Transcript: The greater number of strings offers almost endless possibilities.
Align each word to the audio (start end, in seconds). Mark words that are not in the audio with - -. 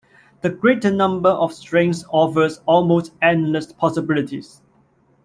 The 0.41 0.49
greater 0.49 0.89
number 0.89 1.29
of 1.29 1.53
strings 1.53 2.03
offers 2.11 2.59
almost 2.65 3.11
endless 3.21 3.71
possibilities. 3.71 4.59